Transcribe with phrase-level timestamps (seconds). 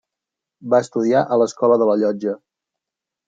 [0.73, 2.33] Va estudiar a l'Escola de la Llotja.